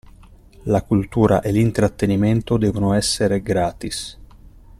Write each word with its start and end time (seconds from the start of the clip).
La 0.65 0.81
cultura 0.81 1.41
e 1.43 1.51
l'intrattenimento 1.51 2.57
devono 2.57 2.93
essere 2.95 3.43
gratis. 3.43 4.17